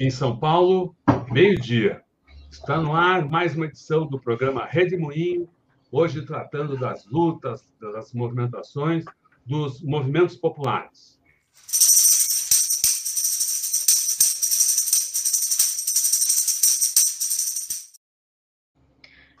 em 0.00 0.10
São 0.10 0.38
Paulo, 0.38 0.94
meio-dia. 1.30 2.04
Está 2.50 2.80
no 2.80 2.94
ar 2.94 3.28
mais 3.28 3.56
uma 3.56 3.66
edição 3.66 4.06
do 4.06 4.20
programa 4.20 4.64
Rede 4.64 4.96
Moinho, 4.96 5.48
hoje 5.90 6.24
tratando 6.24 6.78
das 6.78 7.04
lutas, 7.06 7.68
das 7.80 8.12
movimentações, 8.14 9.04
dos 9.44 9.82
movimentos 9.82 10.36
populares. 10.36 11.18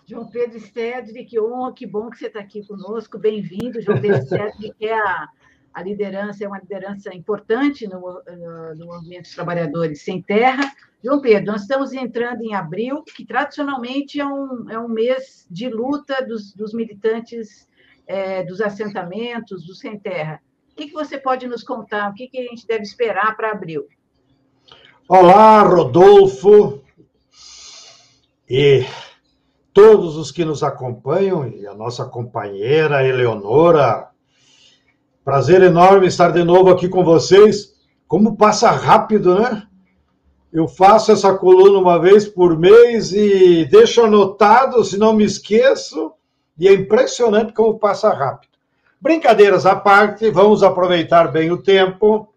João 0.04 0.28
Pedro 0.28 0.58
Stedley, 0.58 1.24
que 1.24 1.38
honra, 1.38 1.72
que 1.72 1.86
bom 1.86 2.10
que 2.10 2.18
você 2.18 2.26
está 2.26 2.40
aqui 2.40 2.66
conosco. 2.66 3.18
Bem-vindo, 3.18 3.80
João 3.80 4.00
Pedro 4.00 4.22
Stedley, 4.24 4.72
que 4.74 4.86
é 4.86 4.98
a 4.98 5.28
a 5.78 5.82
liderança 5.82 6.44
é 6.44 6.48
uma 6.48 6.58
liderança 6.58 7.14
importante 7.14 7.86
no, 7.86 8.00
no, 8.76 8.86
movimento 8.86 9.22
dos 9.22 9.34
trabalhadores 9.34 10.02
sem 10.02 10.20
terra. 10.20 10.72
João 11.04 11.20
Pedro, 11.20 11.52
nós 11.52 11.62
estamos 11.62 11.92
entrando 11.92 12.42
em 12.42 12.52
abril, 12.52 13.04
que 13.04 13.24
tradicionalmente 13.24 14.18
é 14.18 14.26
um, 14.26 14.68
é 14.68 14.76
um 14.76 14.88
mês 14.88 15.46
de 15.48 15.68
luta 15.68 16.20
dos, 16.26 16.52
dos 16.52 16.74
militantes 16.74 17.68
é, 18.08 18.42
dos 18.42 18.60
assentamentos, 18.60 19.64
dos 19.64 19.78
sem 19.78 19.96
terra. 19.96 20.42
O 20.72 20.74
que, 20.74 20.88
que 20.88 20.92
você 20.92 21.16
pode 21.16 21.46
nos 21.46 21.62
contar? 21.62 22.10
O 22.10 22.14
que, 22.14 22.26
que 22.26 22.38
a 22.38 22.42
gente 22.42 22.66
deve 22.66 22.82
esperar 22.82 23.36
para 23.36 23.52
abril? 23.52 23.86
Olá, 25.08 25.62
Rodolfo 25.62 26.82
e 28.50 28.84
todos 29.72 30.16
os 30.16 30.32
que 30.32 30.44
nos 30.44 30.64
acompanham, 30.64 31.46
e 31.46 31.64
a 31.68 31.74
nossa 31.74 32.04
companheira 32.04 33.06
Eleonora, 33.06 34.07
Prazer 35.28 35.60
enorme 35.62 36.06
estar 36.06 36.30
de 36.30 36.42
novo 36.42 36.70
aqui 36.70 36.88
com 36.88 37.04
vocês. 37.04 37.74
Como 38.06 38.34
passa 38.34 38.70
rápido, 38.70 39.38
né? 39.38 39.64
Eu 40.50 40.66
faço 40.66 41.12
essa 41.12 41.34
coluna 41.34 41.78
uma 41.78 41.98
vez 42.00 42.26
por 42.26 42.58
mês 42.58 43.12
e 43.12 43.66
deixo 43.66 44.02
anotado, 44.02 44.82
se 44.82 44.96
não 44.96 45.12
me 45.12 45.24
esqueço, 45.24 46.14
e 46.58 46.66
é 46.66 46.72
impressionante 46.72 47.52
como 47.52 47.78
passa 47.78 48.10
rápido. 48.10 48.52
Brincadeiras 48.98 49.66
à 49.66 49.76
parte, 49.76 50.30
vamos 50.30 50.62
aproveitar 50.62 51.30
bem 51.30 51.50
o 51.50 51.62
tempo. 51.62 52.32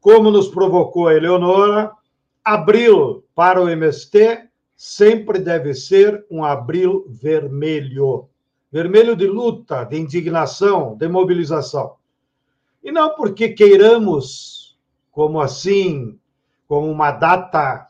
Como 0.00 0.30
nos 0.30 0.46
provocou 0.46 1.08
a 1.08 1.14
Eleonora, 1.14 1.90
abril 2.44 3.24
para 3.34 3.60
o 3.60 3.68
MST 3.68 4.38
sempre 4.76 5.40
deve 5.40 5.74
ser 5.74 6.24
um 6.30 6.44
abril 6.44 7.06
vermelho. 7.08 8.28
Vermelho 8.70 9.16
de 9.16 9.26
luta, 9.26 9.82
de 9.82 9.98
indignação, 9.98 10.96
de 10.96 11.08
mobilização. 11.08 11.96
E 12.84 12.92
não 12.92 13.14
porque 13.14 13.48
queiramos, 13.48 14.78
como 15.10 15.40
assim, 15.40 16.20
como 16.68 16.90
uma 16.90 17.10
data 17.10 17.88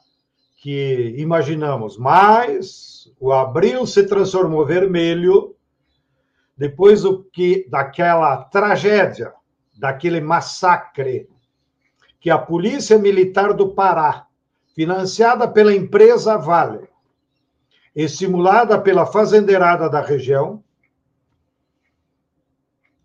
que 0.58 1.16
imaginamos, 1.18 1.98
mas 1.98 3.12
o 3.18 3.32
abril 3.32 3.84
se 3.86 4.06
transformou 4.06 4.64
vermelho 4.64 5.56
depois 6.56 7.02
do 7.02 7.24
que 7.24 7.68
daquela 7.68 8.36
tragédia, 8.44 9.34
daquele 9.76 10.20
massacre 10.20 11.28
que 12.20 12.30
a 12.30 12.38
Polícia 12.38 12.96
Militar 12.96 13.52
do 13.52 13.74
Pará, 13.74 14.28
financiada 14.76 15.48
pela 15.48 15.74
empresa 15.74 16.38
Vale, 16.38 16.88
estimulada 17.96 18.80
pela 18.80 19.06
fazendeirada 19.06 19.90
da 19.90 20.00
região, 20.00 20.62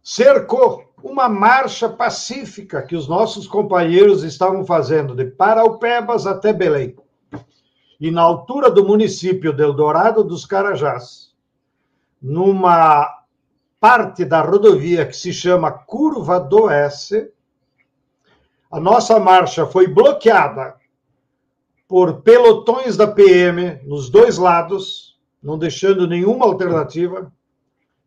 cercou 0.04 0.89
uma 1.04 1.30
marcha 1.30 1.90
pacífica 1.90 2.82
que 2.82 2.96
os 2.96 3.08
nossos 3.08 3.48
companheiros 3.48 4.24
estavam 4.24 4.66
fazendo 4.66 5.16
de 5.16 5.26
Paraupebas 5.26 6.28
até 6.28 6.52
Belém. 6.52 6.96
E 8.00 8.12
na 8.12 8.22
altura 8.22 8.72
do 8.72 8.86
município 8.86 9.52
de 9.52 9.62
Eldorado 9.62 10.24
dos 10.24 10.46
Carajás, 10.46 11.34
numa 12.22 13.08
parte 13.80 14.26
da 14.26 14.42
rodovia 14.42 15.06
que 15.06 15.16
se 15.16 15.32
chama 15.32 15.72
Curva 15.72 16.40
do 16.40 16.64
Oeste, 16.64 17.32
a 18.72 18.80
nossa 18.80 19.20
marcha 19.20 19.66
foi 19.66 19.88
bloqueada 19.88 20.76
por 21.88 22.22
pelotões 22.22 22.96
da 22.96 23.08
PM 23.08 23.80
nos 23.84 24.10
dois 24.10 24.38
lados, 24.38 25.18
não 25.42 25.58
deixando 25.58 26.08
nenhuma 26.08 26.46
alternativa 26.46 27.32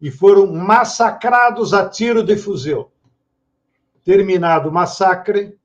e 0.03 0.11
foram 0.11 0.53
massacrados 0.53 1.73
a 1.73 1.89
tiro 1.89 2.25
de 2.25 2.37
fuzil. 2.37 2.91
Terminado 4.05 4.69
o 4.69 4.73
massacre, 4.73 5.57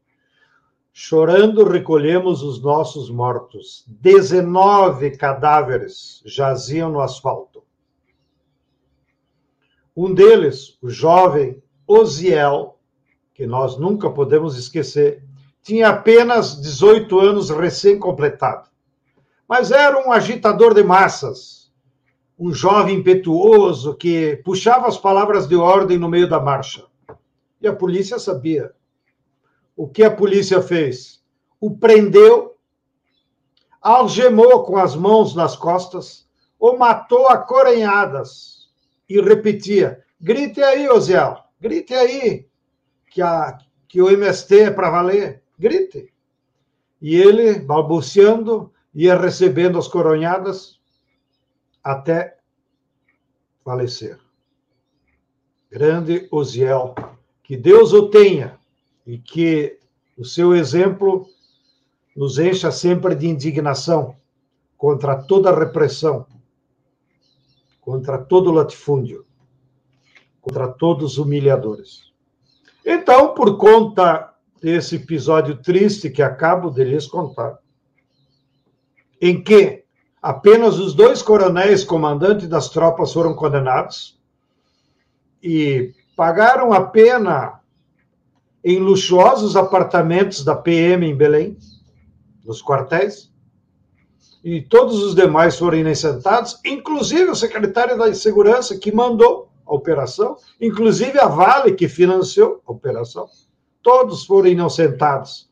chorando 0.94 1.68
recolhemos 1.68 2.44
os 2.44 2.62
nossos 2.62 3.09
mortos. 3.09 3.84
19 3.88 5.18
cadáveres 5.18 6.22
jaziam 6.24 6.92
no 6.92 7.02
asfalto. 7.02 7.64
Um 9.96 10.14
deles, 10.14 10.78
o 10.84 10.90
jovem 10.90 11.64
Osiel, 11.88 12.80
que 13.34 13.47
nós 13.47 13.76
nunca 13.80 14.08
podemos 14.08 14.56
esquecer, 14.56 15.24
tinha 15.64 15.90
apenas 15.90 16.62
18 16.62 17.20
anos 17.20 17.50
recém-completado. 17.50 18.70
Mas 19.47 19.72
era 19.72 19.97
um 20.08 20.12
agitador 20.12 20.76
de 20.76 20.84
massas, 20.84 21.66
um 22.38 22.53
jovem 22.53 22.98
impetuoso 22.98 23.96
que 23.96 24.38
puxava 24.46 24.88
as 24.88 24.98
palavras 24.98 25.48
de 25.48 25.56
ordem 25.56 25.98
no 25.98 26.08
meio 26.08 26.30
da 26.30 26.40
marcha. 26.40 26.86
E 27.59 27.68
a 27.68 27.75
polícia 27.75 28.20
sabia. 28.20 28.72
O 29.75 29.88
que 29.88 30.03
a 30.03 30.12
polícia 30.12 30.62
fez? 30.62 31.24
O 31.59 31.76
prendeu, 31.76 32.56
algemou 33.81 34.64
com 34.64 34.78
as 34.78 34.96
mãos 34.96 35.36
nas 35.36 35.56
costas, 35.56 36.28
o 36.59 36.78
matou 36.78 37.28
a 37.28 37.38
corenhadas 37.38 38.70
e 39.09 39.20
repetia: 39.20 40.03
grite 40.20 40.62
aí, 40.62 40.88
Osiel, 40.90 41.38
grite 41.59 41.94
aí, 41.94 42.47
que, 43.09 43.22
a, 43.22 43.58
que 43.88 44.02
o 44.02 44.09
MST 44.09 44.59
é 44.59 44.72
para 44.72 44.92
valer, 44.92 45.42
grite. 45.58 46.14
E 47.02 47.16
ele, 47.16 47.59
balbuciando, 47.59 48.72
ia 48.94 49.16
recebendo 49.16 49.78
as 49.78 49.88
coronhadas, 49.88 50.77
até 51.88 52.38
falecer. 53.64 54.20
Grande 55.72 56.28
Osiel, 56.30 56.94
que 57.42 57.56
Deus 57.56 57.94
o 57.94 58.09
tenha 58.09 58.59
e 59.06 59.18
que 59.18 59.80
o 60.18 60.26
seu 60.26 60.53
exemplo 60.53 61.26
nos 62.14 62.40
encha 62.40 62.72
sempre 62.72 63.16
de 63.16 63.28
indignação 63.28 64.18
contra 64.76 65.16
toda 65.16 65.58
repressão, 65.58 66.28
contra 67.80 68.18
todo 68.18 68.52
latifúndio, 68.52 69.26
contra 70.42 70.68
todos 70.68 71.14
os 71.14 71.18
humilhadores. 71.18 72.12
Então, 72.86 73.34
por 73.34 73.58
conta 73.58 74.34
desse 74.62 74.97
episódio 74.97 75.62
triste 75.62 76.09
que 76.09 76.22
acabo 76.22 76.70
de 76.70 76.84
lhes 76.84 77.08
contar, 77.08 77.59
em 79.22 79.42
que 79.42 79.87
Apenas 80.28 80.78
os 80.78 80.94
dois 80.94 81.22
coronéis 81.22 81.86
comandantes 81.86 82.50
das 82.50 82.68
tropas 82.68 83.14
foram 83.14 83.34
condenados 83.34 84.20
e 85.42 85.94
pagaram 86.18 86.74
a 86.74 86.82
pena 86.82 87.62
em 88.62 88.78
luxuosos 88.78 89.56
apartamentos 89.56 90.44
da 90.44 90.54
PM 90.54 91.08
em 91.08 91.16
Belém, 91.16 91.58
nos 92.44 92.62
quartéis, 92.62 93.32
e 94.44 94.62
todos 94.62 95.02
os 95.02 95.16
demais 95.16 95.58
foram 95.58 95.78
inocentados, 95.78 96.59
inclusive 96.66 97.30
o 97.30 97.35
secretário 97.35 97.97
da 97.97 98.14
Segurança 98.14 98.78
que 98.78 98.91
mandou 98.91 99.50
a 99.66 99.73
operação, 99.73 100.35
inclusive 100.59 101.18
a 101.18 101.28
Vale 101.30 101.72
que 101.72 101.88
financiou 101.88 102.62
a 102.68 102.72
operação. 102.73 103.30
Todos 103.82 104.26
foram 104.26 104.50
inocentados, 104.50 105.50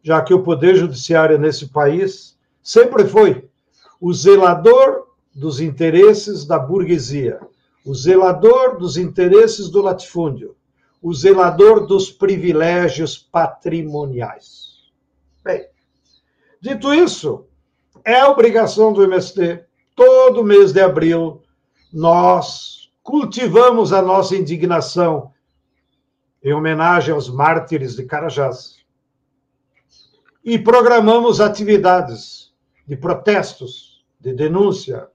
já 0.00 0.22
que 0.22 0.32
o 0.32 0.44
poder 0.44 0.76
judiciário 0.76 1.40
nesse 1.40 1.66
país 1.70 2.38
sempre 2.62 3.04
foi 3.04 3.50
o 4.00 4.12
zelador 4.12 5.06
dos 5.34 5.60
interesses 5.60 6.44
da 6.44 6.58
burguesia, 6.58 7.40
o 7.84 7.94
zelador 7.94 8.78
dos 8.78 8.96
interesses 8.96 9.68
do 9.68 9.80
latifúndio, 9.82 10.56
o 11.02 11.14
zelador 11.14 11.86
dos 11.86 12.10
privilégios 12.10 13.16
patrimoniais. 13.16 14.90
Bem, 15.44 15.66
dito 16.60 16.92
isso, 16.92 17.46
é 18.04 18.24
obrigação 18.24 18.92
do 18.92 19.02
MST, 19.02 19.64
todo 19.94 20.44
mês 20.44 20.72
de 20.72 20.80
abril, 20.80 21.42
nós 21.92 22.90
cultivamos 23.02 23.92
a 23.92 24.02
nossa 24.02 24.34
indignação 24.34 25.32
em 26.42 26.52
homenagem 26.52 27.14
aos 27.14 27.28
mártires 27.28 27.94
de 27.94 28.04
Carajás 28.04 28.76
e 30.44 30.58
programamos 30.58 31.40
atividades 31.40 32.52
de 32.86 32.96
protestos, 32.96 33.85
de 34.20 34.32
denúncia, 34.32 35.08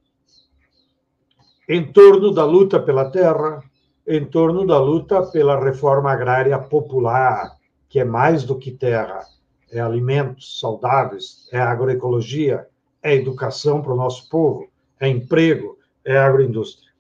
em 1.68 1.92
torno 1.92 2.34
da 2.34 2.46
luta 2.46 2.80
pela 2.80 3.10
terra, 3.10 3.64
em 4.08 4.26
torno 4.26 4.66
da 4.66 4.80
luta 4.80 5.24
pela 5.24 5.60
reforma 5.60 6.12
agrária 6.12 6.58
popular, 6.60 7.58
que 7.88 8.00
é 8.00 8.04
mais 8.04 8.44
do 8.44 8.58
que 8.58 8.72
terra, 8.72 9.26
é 9.72 9.80
alimentos 9.80 10.60
saudáveis, 10.60 11.48
é 11.52 11.60
agroecologia, 11.60 12.68
é 13.02 13.16
educação 13.16 13.82
para 13.82 13.94
o 13.94 13.98
nosso 13.98 14.30
povo, 14.30 14.68
é 15.00 15.08
emprego, 15.08 15.78
é 16.06 16.18
agroindústria. 16.18 16.92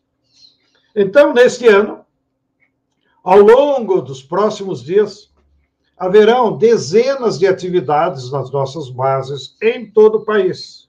Então, 0.95 1.33
neste 1.33 1.67
ano, 1.67 2.05
ao 3.23 3.39
longo 3.39 4.01
dos 4.01 4.23
próximos 4.23 4.83
dias, 4.83 5.31
haverão 5.97 6.57
dezenas 6.57 7.37
de 7.37 7.45
atividades 7.45 8.31
nas 8.31 8.49
nossas 8.51 8.89
bases 8.89 9.55
em 9.61 9.89
todo 9.91 10.19
o 10.19 10.25
país. 10.25 10.80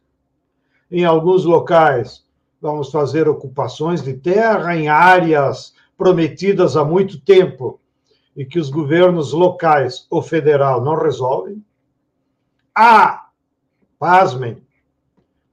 Em 0.92 1.04
alguns 1.06 1.46
locais, 1.46 2.22
vamos 2.60 2.90
fazer 2.90 3.26
ocupações 3.26 4.02
de 4.02 4.12
terra 4.12 4.76
em 4.76 4.88
áreas 4.88 5.72
prometidas 5.96 6.76
há 6.76 6.84
muito 6.84 7.18
tempo 7.18 7.80
e 8.36 8.44
que 8.44 8.58
os 8.58 8.68
governos 8.68 9.32
locais 9.32 10.06
ou 10.10 10.20
federal 10.20 10.84
não 10.84 10.94
resolvem. 10.94 11.64
Há, 12.74 13.28
pasmem, 13.98 14.62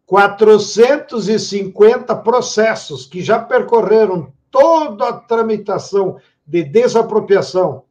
450 0.05 2.13
processos 2.17 3.05
que 3.05 3.21
já 3.21 3.39
percorreram 3.39 4.33
toda 4.51 5.07
a 5.07 5.13
tramitação 5.13 6.19
de 6.45 6.65
desapropriação 6.65 7.85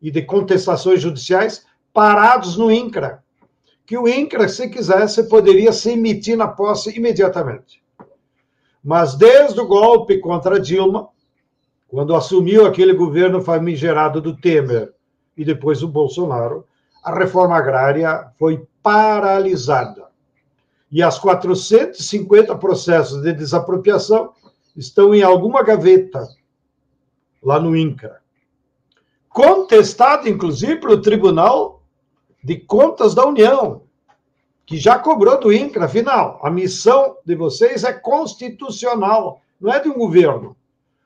e 0.00 0.10
de 0.10 0.22
contestações 0.22 1.02
judiciais 1.02 1.66
parados 1.92 2.56
no 2.56 2.70
INCRA. 2.70 3.22
Que 3.86 3.96
o 3.96 4.08
INCRA, 4.08 4.48
se 4.48 4.68
quisesse, 4.68 5.28
poderia 5.28 5.72
se 5.72 5.92
emitir 5.92 6.36
na 6.36 6.48
posse 6.48 6.96
imediatamente. 6.96 7.80
Mas 8.82 9.14
desde 9.14 9.60
o 9.60 9.66
golpe 9.66 10.18
contra 10.18 10.60
Dilma, 10.60 11.08
quando 11.88 12.14
assumiu 12.14 12.66
aquele 12.66 12.92
governo 12.92 13.40
famigerado 13.40 14.20
do 14.20 14.36
Temer 14.36 14.92
e 15.36 15.44
depois 15.44 15.82
o 15.82 15.88
Bolsonaro, 15.88 16.66
a 17.02 17.16
reforma 17.16 17.56
agrária 17.56 18.32
foi 18.38 18.66
paralisada. 18.82 20.06
E 20.90 21.02
as 21.02 21.18
450 21.18 22.56
processos 22.56 23.22
de 23.22 23.32
desapropriação 23.32 24.32
estão 24.76 25.14
em 25.14 25.22
alguma 25.22 25.62
gaveta 25.62 26.26
lá 27.42 27.60
no 27.60 27.76
INCRA. 27.76 28.20
Contestado, 29.28 30.28
inclusive, 30.28 30.76
pelo 30.80 31.00
Tribunal 31.00 31.75
de 32.46 32.58
Contas 32.58 33.12
da 33.12 33.26
União, 33.26 33.82
que 34.64 34.76
já 34.76 34.96
cobrou 35.00 35.40
do 35.40 35.52
INCRA. 35.52 35.86
Afinal, 35.86 36.38
a 36.40 36.48
missão 36.48 37.16
de 37.26 37.34
vocês 37.34 37.82
é 37.82 37.92
constitucional, 37.92 39.40
não 39.60 39.72
é 39.72 39.80
de 39.80 39.88
um 39.88 39.94
governo. 39.94 40.56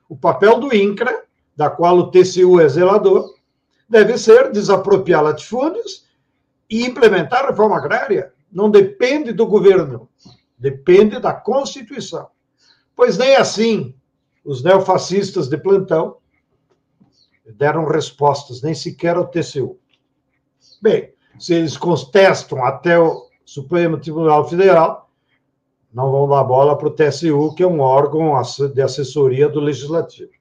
O 0.07 0.15
papel 0.15 0.59
do 0.59 0.71
INCRA, 0.71 1.23
da 1.55 1.67
qual 1.67 1.97
o 1.97 2.11
TCU 2.11 2.59
é 2.59 2.69
zelador, 2.69 3.33
deve 3.89 4.19
ser 4.19 4.51
desapropriar 4.51 5.23
latifúndios 5.23 6.05
e 6.69 6.85
implementar 6.85 7.43
a 7.43 7.47
reforma 7.47 7.75
agrária. 7.75 8.31
Não 8.51 8.69
depende 8.69 9.33
do 9.33 9.47
governo, 9.47 10.07
depende 10.59 11.19
da 11.19 11.33
Constituição. 11.33 12.27
Pois 12.95 13.17
nem 13.17 13.35
assim 13.35 13.95
os 14.45 14.61
neofascistas 14.61 15.47
de 15.49 15.57
plantão 15.57 16.17
deram 17.55 17.87
respostas, 17.87 18.61
nem 18.61 18.75
sequer 18.75 19.15
ao 19.15 19.27
TCU. 19.27 19.79
Bem, 20.79 21.11
eles 21.49 21.77
contestam 21.77 22.63
até 22.63 22.99
o 22.99 23.27
Supremo 23.45 23.97
Tribunal 23.97 24.47
Federal, 24.47 25.09
não 25.93 26.11
vão 26.11 26.29
dar 26.29 26.43
bola 26.43 26.77
para 26.77 26.87
o 26.87 26.91
TSU, 26.91 27.53
que 27.55 27.63
é 27.63 27.67
um 27.67 27.81
órgão 27.81 28.33
de 28.73 28.81
assessoria 28.81 29.49
do 29.49 29.59
Legislativo. 29.59 30.31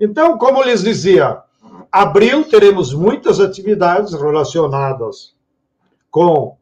Então, 0.00 0.38
como 0.38 0.62
lhes 0.62 0.82
dizia, 0.82 1.42
abril 1.90 2.44
teremos 2.44 2.94
muitas 2.94 3.40
atividades 3.40 4.12
relacionadas 4.12 5.34
com 6.10 6.56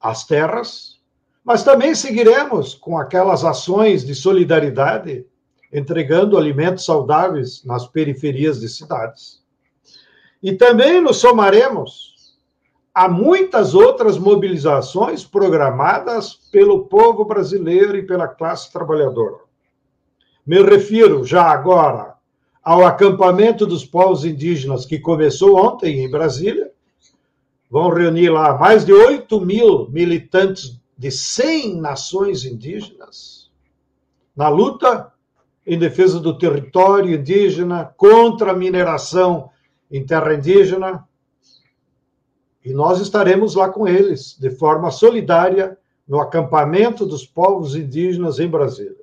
as 0.00 0.24
terras, 0.24 1.00
mas 1.44 1.64
também 1.64 1.94
seguiremos 1.94 2.74
com 2.74 2.96
aquelas 2.96 3.44
ações 3.44 4.04
de 4.04 4.14
solidariedade, 4.14 5.26
entregando 5.72 6.38
alimentos 6.38 6.84
saudáveis 6.84 7.64
nas 7.64 7.86
periferias 7.86 8.60
de 8.60 8.68
cidades. 8.68 9.41
E 10.42 10.52
também 10.52 11.00
nos 11.00 11.18
somaremos 11.18 12.12
há 12.94 13.08
muitas 13.08 13.74
outras 13.74 14.18
mobilizações 14.18 15.24
programadas 15.24 16.34
pelo 16.50 16.86
povo 16.86 17.24
brasileiro 17.24 17.96
e 17.96 18.02
pela 18.02 18.28
classe 18.28 18.72
trabalhadora. 18.72 19.38
Me 20.44 20.60
refiro 20.62 21.24
já 21.24 21.44
agora 21.44 22.14
ao 22.62 22.84
acampamento 22.84 23.66
dos 23.66 23.84
povos 23.84 24.24
indígenas 24.24 24.84
que 24.84 24.98
começou 24.98 25.56
ontem 25.56 26.04
em 26.04 26.10
Brasília. 26.10 26.70
Vão 27.70 27.88
reunir 27.88 28.28
lá 28.28 28.58
mais 28.58 28.84
de 28.84 28.92
8 28.92 29.40
mil 29.40 29.88
militantes 29.90 30.78
de 30.98 31.10
100 31.10 31.76
nações 31.76 32.44
indígenas 32.44 33.50
na 34.36 34.48
luta 34.48 35.12
em 35.66 35.78
defesa 35.78 36.18
do 36.18 36.36
território 36.36 37.14
indígena, 37.14 37.84
contra 37.96 38.50
a 38.50 38.56
mineração 38.56 39.50
em 39.92 40.04
terra 40.04 40.34
indígena, 40.34 41.06
e 42.64 42.72
nós 42.72 43.00
estaremos 43.00 43.54
lá 43.54 43.68
com 43.68 43.86
eles, 43.86 44.36
de 44.38 44.50
forma 44.50 44.90
solidária, 44.90 45.76
no 46.08 46.20
acampamento 46.20 47.04
dos 47.04 47.26
povos 47.26 47.76
indígenas 47.76 48.38
em 48.38 48.48
Brasília. 48.48 49.02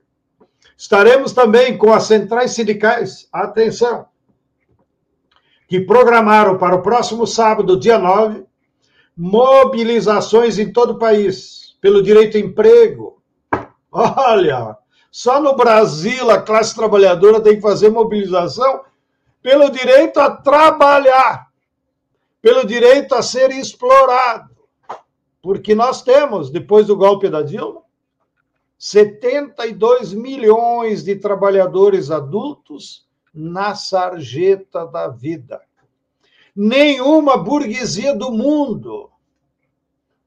Estaremos 0.78 1.34
também 1.34 1.78
com 1.78 1.94
as 1.94 2.04
centrais 2.04 2.52
sindicais, 2.52 3.28
atenção, 3.32 4.06
que 5.68 5.80
programaram 5.80 6.58
para 6.58 6.76
o 6.76 6.82
próximo 6.82 7.28
sábado, 7.28 7.80
dia 7.80 8.00
9, 8.00 8.46
mobilizações 9.16 10.58
em 10.58 10.72
todo 10.72 10.92
o 10.92 10.98
país, 10.98 11.78
pelo 11.82 12.02
direito 12.02 12.38
a 12.38 12.40
emprego. 12.40 13.22
Olha, 13.92 14.78
só 15.12 15.42
no 15.42 15.56
Brasil 15.56 16.32
a 16.32 16.42
classe 16.42 16.74
trabalhadora 16.74 17.42
tem 17.42 17.56
que 17.56 17.62
fazer 17.62 17.90
mobilização 17.90 18.82
pelo 19.50 19.72
direito 19.72 20.20
a 20.20 20.30
trabalhar 20.30 21.50
pelo 22.40 22.64
direito 22.64 23.16
a 23.16 23.24
ser 23.24 23.50
explorado. 23.50 24.56
Porque 25.42 25.74
nós 25.74 26.04
temos, 26.04 26.52
depois 26.52 26.86
do 26.86 26.96
golpe 26.96 27.28
da 27.32 27.42
Dilma, 27.42 27.82
72 28.78 30.14
milhões 30.14 31.04
de 31.04 31.16
trabalhadores 31.16 32.12
adultos 32.12 33.08
na 33.34 33.74
sarjeta 33.74 34.86
da 34.86 35.08
vida. 35.08 35.60
Nenhuma 36.56 37.36
burguesia 37.36 38.16
do 38.16 38.32
mundo 38.32 39.10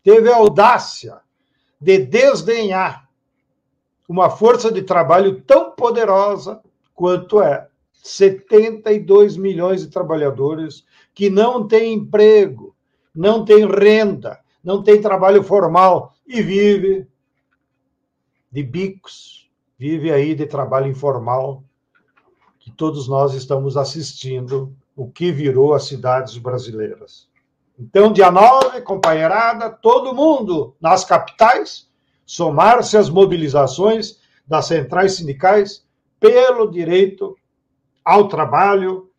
teve 0.03 0.33
a 0.33 0.37
audácia 0.37 1.21
de 1.81 1.97
desdenhar 1.97 3.09
uma 4.09 4.29
força 4.29 4.73
de 4.73 4.83
trabalho 4.83 5.41
tão 5.43 5.71
poderosa 5.71 6.61
quanto 6.93 7.41
é 7.41 7.69
72 8.03 9.37
milhões 9.37 9.83
de 9.83 9.89
trabalhadores 9.89 10.85
que 11.15 11.31
não 11.31 11.67
têm 11.69 11.95
emprego, 11.95 12.75
não 13.15 13.45
têm 13.45 13.65
renda, 13.65 14.41
não 14.63 14.83
têm 14.83 15.01
trabalho 15.01 15.43
formal 15.45 16.13
e 16.27 16.43
vive 16.43 17.07
de 18.51 18.63
bicos, 18.63 19.49
vive 19.79 20.13
aí 20.13 20.35
de 20.35 20.47
trabalho 20.47 20.89
informal, 20.89 21.63
que 22.59 22.73
todos 22.73 23.09
nós 23.09 23.35
estamos 23.35 23.77
assistindo 23.77 24.75
o 24.97 25.09
que 25.09 25.31
virou 25.31 25.73
as 25.73 25.85
cidades 25.85 26.37
brasileiras. 26.39 27.29
Então, 27.79 28.13
dia 28.13 28.31
9, 28.31 28.83
companheirada, 28.83 29.71
todo 29.71 30.15
mundo 30.15 30.75
nas 30.81 31.05
capitais, 31.05 31.89
somar-se 32.27 32.97
às 32.97 33.09
mobilizações 33.09 34.21
das 34.47 34.67
centrais 34.67 35.15
sindicais 35.15 35.85
pelo 36.19 36.71
direito 36.71 37.37
ao 38.05 38.29
trabalho 38.29 39.11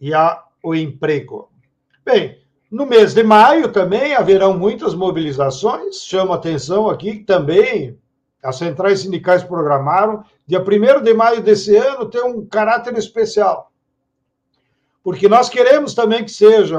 e 0.00 0.12
ao 0.14 0.74
emprego. 0.74 1.50
Bem, 2.04 2.38
no 2.70 2.84
mês 2.84 3.14
de 3.14 3.22
maio 3.22 3.72
também 3.72 4.14
haverão 4.14 4.56
muitas 4.56 4.94
mobilizações. 4.94 6.02
Chamo 6.02 6.32
atenção 6.32 6.88
aqui 6.88 7.20
também 7.20 7.98
as 8.42 8.56
centrais 8.56 9.00
sindicais 9.00 9.42
programaram. 9.42 10.22
Dia 10.46 10.60
1 10.60 11.02
de 11.02 11.14
maio 11.14 11.42
desse 11.42 11.76
ano 11.76 12.08
tem 12.08 12.22
um 12.22 12.46
caráter 12.46 12.96
especial. 12.96 13.72
Porque 15.02 15.28
nós 15.28 15.48
queremos 15.48 15.94
também 15.94 16.24
que 16.24 16.30
seja 16.30 16.78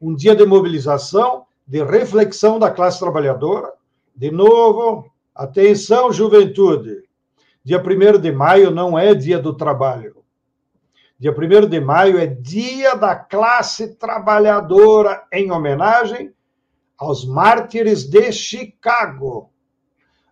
um 0.00 0.14
dia 0.14 0.34
de 0.34 0.44
mobilização, 0.44 1.46
de 1.66 1.82
reflexão 1.82 2.58
da 2.58 2.70
classe 2.70 2.98
trabalhadora. 2.98 3.72
De 4.14 4.30
novo, 4.30 5.10
atenção, 5.34 6.12
juventude. 6.12 7.04
Dia 7.64 7.82
1 7.82 8.20
de 8.20 8.32
maio 8.32 8.70
não 8.70 8.98
é 8.98 9.14
dia 9.14 9.38
do 9.38 9.54
trabalho. 9.54 10.15
Dia 11.18 11.32
1 11.32 11.66
de 11.66 11.80
maio 11.80 12.18
é 12.18 12.26
Dia 12.26 12.94
da 12.94 13.16
Classe 13.16 13.94
Trabalhadora, 13.94 15.26
em 15.32 15.50
homenagem 15.50 16.30
aos 16.98 17.24
mártires 17.24 18.04
de 18.04 18.30
Chicago. 18.30 19.50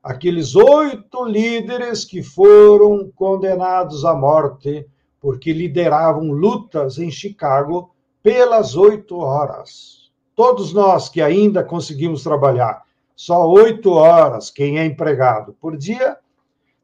Aqueles 0.03 0.55
oito 0.55 1.25
líderes 1.25 2.05
que 2.05 2.23
foram 2.23 3.11
condenados 3.17 4.05
à 4.05 4.15
morte 4.15 4.87
porque 5.19 5.55
lideravam 5.55 6.31
lutas 6.31 6.99
em 6.99 7.11
Chicago 7.11 7.95
pelas 8.23 8.77
oito 8.77 9.17
horas. 9.17 10.13
Todos 10.37 10.75
nós 10.75 11.09
que 11.09 11.23
ainda 11.23 11.65
conseguimos 11.65 12.23
trabalhar 12.23 12.83
só 13.17 13.49
oito 13.49 13.91
horas, 13.93 14.51
quem 14.51 14.79
é 14.79 14.85
empregado 14.85 15.57
por 15.59 15.79
dia, 15.79 16.19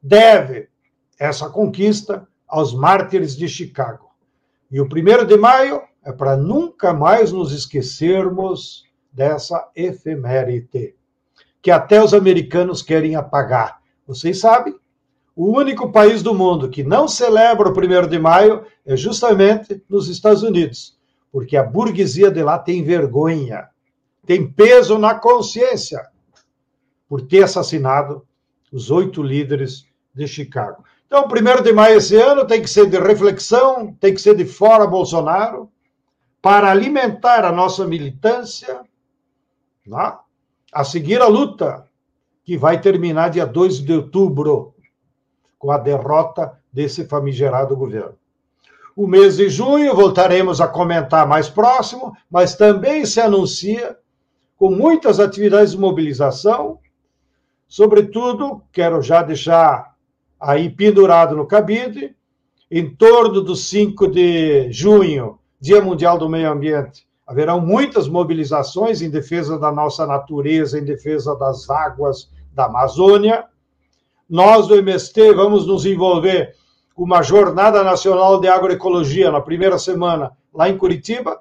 deve 0.03 0.71
essa 1.19 1.51
conquista 1.51 2.27
aos 2.51 2.75
mártires 2.75 3.37
de 3.37 3.49
Chicago. 3.49 4.11
E 4.71 4.81
o 4.81 4.89
primeiro 4.89 5.25
de 5.25 5.37
maio 5.37 5.83
é 6.05 6.13
para 6.13 6.37
nunca 6.37 6.93
mais 6.93 7.33
nos 7.33 7.53
esquecermos 7.53 8.85
dessa 9.13 9.69
efeméride, 9.75 10.95
que 11.63 11.71
até 11.71 12.03
os 12.03 12.15
americanos 12.15 12.83
querem 12.83 13.17
apagar. 13.17 13.81
Vocês 14.07 14.39
sabem? 14.39 14.75
O 15.35 15.57
único 15.57 15.91
país 15.91 16.23
do 16.23 16.35
mundo 16.35 16.69
que 16.69 16.83
não 16.83 17.09
celebra 17.09 17.69
o 17.69 17.73
primeiro 17.73 18.07
de 18.07 18.19
maio 18.19 18.65
é 18.85 18.97
justamente 18.97 19.83
nos 19.89 20.09
Estados 20.09 20.43
Unidos, 20.43 20.99
porque 21.33 21.57
a 21.57 21.63
burguesia 21.63 22.31
de 22.31 22.43
lá 22.43 22.59
tem 22.59 22.83
vergonha, 22.83 23.69
tem 24.27 24.51
peso 24.51 24.99
na 24.99 25.15
consciência 25.15 26.09
por 27.09 27.23
ter 27.23 27.43
assassinado 27.43 28.27
os 28.73 28.91
oito 28.91 29.23
líderes 29.23 29.87
de 30.15 30.27
Chicago. 30.27 30.85
Então, 31.11 31.27
primeiro 31.27 31.61
de 31.61 31.73
maio 31.73 31.97
esse 31.97 32.15
ano 32.15 32.47
tem 32.47 32.63
que 32.63 32.71
ser 32.71 32.89
de 32.89 32.97
reflexão, 32.97 33.93
tem 33.95 34.15
que 34.15 34.21
ser 34.21 34.37
de 34.37 34.45
fora 34.45 34.87
Bolsonaro, 34.87 35.69
para 36.41 36.71
alimentar 36.71 37.45
a 37.45 37.51
nossa 37.51 37.85
militância, 37.85 38.83
né? 39.85 40.17
a 40.73 40.85
seguir 40.85 41.21
a 41.21 41.27
luta, 41.27 41.85
que 42.45 42.57
vai 42.57 42.81
terminar 42.81 43.31
dia 43.31 43.45
2 43.45 43.81
de 43.81 43.93
outubro, 43.93 44.73
com 45.59 45.73
a 45.73 45.79
derrota 45.79 46.57
desse 46.73 47.05
famigerado 47.05 47.77
governo. 47.77 48.15
O 48.95 49.05
mês 49.05 49.37
de 49.37 49.49
junho 49.49 49.93
voltaremos 49.97 50.61
a 50.61 50.69
comentar 50.69 51.27
mais 51.27 51.49
próximo, 51.49 52.17
mas 52.31 52.55
também 52.55 53.05
se 53.05 53.21
anuncia 53.21 53.99
com 54.57 54.71
muitas 54.71 55.19
atividades 55.19 55.73
de 55.73 55.79
mobilização. 55.79 56.79
Sobretudo, 57.67 58.63
quero 58.71 59.03
já 59.03 59.25
deixar 59.25 59.90
aí 60.41 60.71
pendurado 60.71 61.37
no 61.37 61.47
cabide, 61.47 62.17
em 62.71 62.89
torno 62.89 63.43
do 63.43 63.55
5 63.55 64.09
de 64.09 64.73
junho, 64.73 65.39
Dia 65.61 65.83
Mundial 65.83 66.17
do 66.17 66.29
Meio 66.29 66.51
Ambiente. 66.51 67.07
Haverão 67.27 67.61
muitas 67.61 68.09
mobilizações 68.09 69.03
em 69.03 69.11
defesa 69.11 69.59
da 69.59 69.71
nossa 69.71 70.07
natureza, 70.07 70.79
em 70.79 70.85
defesa 70.85 71.37
das 71.37 71.69
águas 71.69 72.31
da 72.53 72.65
Amazônia. 72.65 73.45
Nós 74.29 74.67
do 74.67 74.77
MST 74.77 75.35
vamos 75.35 75.67
nos 75.67 75.85
envolver 75.85 76.55
com 76.95 77.05
uma 77.05 77.23
Jornada 77.23 77.85
Nacional 77.85 78.41
de 78.41 78.49
Agroecologia 78.49 79.31
na 79.31 79.41
primeira 79.41 79.79
semana 79.79 80.33
lá 80.53 80.69
em 80.69 80.77
Curitiba, 80.77 81.41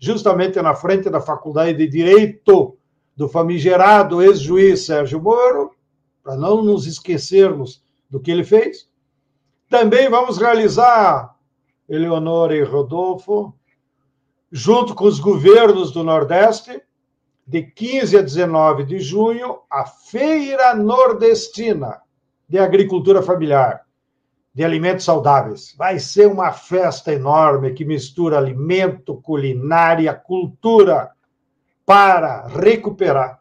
justamente 0.00 0.60
na 0.60 0.74
frente 0.74 1.08
da 1.10 1.20
Faculdade 1.20 1.76
de 1.76 1.86
Direito 1.86 2.76
do 3.16 3.28
famigerado 3.28 4.22
ex-juiz 4.22 4.86
Sérgio 4.86 5.20
Moro, 5.20 5.70
para 6.22 6.36
não 6.36 6.64
nos 6.64 6.86
esquecermos 6.86 7.84
do 8.14 8.20
que 8.20 8.30
ele 8.30 8.44
fez. 8.44 8.88
Também 9.68 10.08
vamos 10.08 10.38
realizar, 10.38 11.34
Eleonora 11.88 12.54
e 12.54 12.62
Rodolfo, 12.62 13.52
junto 14.52 14.94
com 14.94 15.04
os 15.04 15.18
governos 15.18 15.90
do 15.90 16.04
Nordeste, 16.04 16.80
de 17.44 17.64
15 17.64 18.18
a 18.18 18.22
19 18.22 18.84
de 18.84 19.00
junho, 19.00 19.62
a 19.68 19.84
Feira 19.84 20.76
Nordestina 20.76 22.02
de 22.48 22.56
Agricultura 22.56 23.20
Familiar, 23.20 23.84
de 24.54 24.62
alimentos 24.62 25.04
saudáveis. 25.04 25.74
Vai 25.76 25.98
ser 25.98 26.28
uma 26.28 26.52
festa 26.52 27.12
enorme 27.12 27.72
que 27.72 27.84
mistura 27.84 28.38
alimento, 28.38 29.16
culinária, 29.22 30.14
cultura, 30.14 31.10
para 31.84 32.46
recuperar 32.46 33.40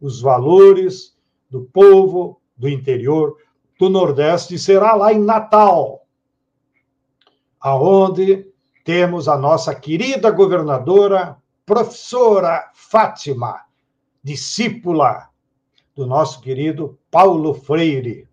os 0.00 0.20
valores 0.20 1.16
do 1.50 1.62
povo 1.62 2.40
do 2.56 2.68
interior 2.68 3.36
do 3.78 3.88
Nordeste 3.88 4.58
será 4.58 4.94
lá 4.94 5.12
em 5.12 5.18
Natal, 5.18 6.06
aonde 7.60 8.46
temos 8.84 9.28
a 9.28 9.36
nossa 9.36 9.74
querida 9.74 10.30
governadora, 10.30 11.36
professora 11.64 12.70
Fátima, 12.74 13.62
discípula 14.22 15.28
do 15.94 16.06
nosso 16.06 16.40
querido 16.40 16.98
Paulo 17.10 17.54
Freire. 17.54 18.28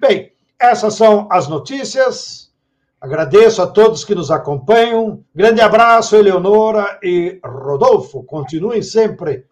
Bem, 0.00 0.32
essas 0.58 0.94
são 0.94 1.28
as 1.30 1.48
notícias. 1.48 2.52
Agradeço 3.00 3.60
a 3.60 3.66
todos 3.66 4.04
que 4.04 4.14
nos 4.14 4.30
acompanham. 4.30 5.24
Grande 5.34 5.60
abraço, 5.60 6.14
Eleonora 6.14 6.98
e 7.02 7.40
Rodolfo. 7.44 8.22
Continuem 8.22 8.82
sempre 8.82 9.44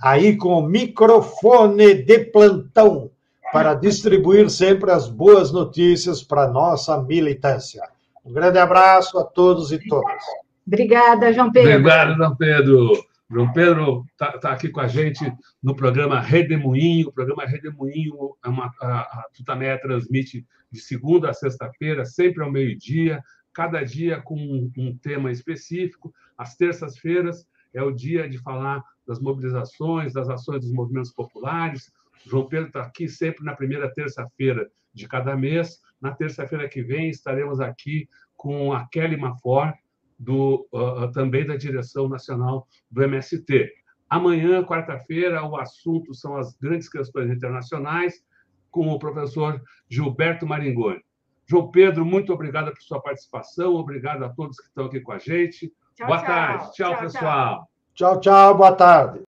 aí 0.00 0.36
com 0.36 0.54
o 0.54 0.62
microfone 0.62 1.94
de 1.94 2.18
plantão 2.26 3.10
para 3.52 3.74
distribuir 3.74 4.48
sempre 4.50 4.90
as 4.90 5.08
boas 5.08 5.52
notícias 5.52 6.22
para 6.22 6.48
nossa 6.48 7.00
militância. 7.02 7.82
Um 8.24 8.32
grande 8.32 8.58
abraço 8.58 9.18
a 9.18 9.24
todos 9.24 9.72
e 9.72 9.78
todas. 9.88 10.22
Obrigada, 10.66 11.32
João 11.32 11.50
Pedro. 11.50 11.70
Obrigado, 11.70 12.16
João 12.16 12.36
Pedro. 12.36 12.92
João 13.30 13.52
Pedro 13.52 14.04
está 14.12 14.38
tá 14.38 14.52
aqui 14.52 14.68
com 14.68 14.80
a 14.80 14.88
gente 14.88 15.32
no 15.62 15.74
programa 15.74 16.20
Redemoinho. 16.20 17.08
O 17.08 17.12
programa 17.12 17.44
Redemoinho 17.44 18.36
é 18.44 18.48
uma, 18.48 18.72
a, 18.80 19.00
a 19.00 19.26
Tutameia 19.34 19.80
transmite 19.80 20.44
de 20.70 20.80
segunda 20.80 21.30
a 21.30 21.32
sexta-feira, 21.32 22.04
sempre 22.04 22.42
ao 22.42 22.50
meio-dia, 22.50 23.22
cada 23.52 23.82
dia 23.82 24.20
com 24.20 24.36
um, 24.36 24.70
um 24.76 24.96
tema 24.96 25.30
específico. 25.30 26.12
Às 26.36 26.56
terças-feiras 26.56 27.46
é 27.72 27.82
o 27.82 27.92
dia 27.92 28.28
de 28.28 28.38
falar 28.38 28.82
das 29.06 29.20
mobilizações, 29.20 30.12
das 30.12 30.28
ações 30.28 30.60
dos 30.60 30.72
movimentos 30.72 31.12
populares, 31.12 31.90
João 32.26 32.46
Pedro 32.46 32.68
está 32.68 32.82
aqui 32.82 33.08
sempre 33.08 33.44
na 33.44 33.54
primeira 33.54 33.92
terça-feira 33.92 34.70
de 34.92 35.08
cada 35.08 35.36
mês. 35.36 35.80
Na 36.00 36.12
terça-feira 36.12 36.68
que 36.68 36.82
vem 36.82 37.10
estaremos 37.10 37.60
aqui 37.60 38.08
com 38.36 38.72
a 38.72 38.86
Kelly 38.88 39.16
Mafor, 39.16 39.72
do, 40.18 40.66
uh, 40.72 41.10
também 41.12 41.46
da 41.46 41.56
direção 41.56 42.08
nacional 42.08 42.66
do 42.90 43.02
MST. 43.02 43.72
Amanhã, 44.08 44.62
quarta-feira, 44.64 45.44
o 45.44 45.56
assunto 45.56 46.12
são 46.14 46.36
as 46.36 46.56
grandes 46.56 46.88
questões 46.88 47.30
internacionais, 47.30 48.22
com 48.70 48.88
o 48.88 48.98
professor 48.98 49.60
Gilberto 49.88 50.46
Maringoni. 50.46 51.00
João 51.46 51.70
Pedro, 51.70 52.04
muito 52.04 52.32
obrigado 52.32 52.72
por 52.72 52.82
sua 52.82 53.00
participação, 53.00 53.74
obrigado 53.74 54.24
a 54.24 54.28
todos 54.28 54.58
que 54.58 54.66
estão 54.66 54.86
aqui 54.86 55.00
com 55.00 55.12
a 55.12 55.18
gente. 55.18 55.72
Tchau, 55.96 56.06
boa 56.06 56.18
tchau. 56.18 56.26
tarde. 56.26 56.72
Tchau, 56.72 56.90
tchau 56.92 57.00
pessoal. 57.00 57.70
Tchau, 57.94 58.20
tchau, 58.20 58.56
boa 58.56 58.76
tarde. 58.76 59.22